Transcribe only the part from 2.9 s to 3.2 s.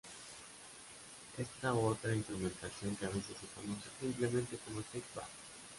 que a